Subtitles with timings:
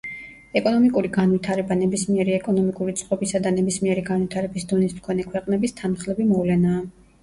[0.61, 6.87] ეკონომიკური განვითარება ნებისმიერი ეკონომიკური წყობისა და ნებისმიერი განვითარების დონის მქონე ქვეყნების თანმხლები მოვლენაა.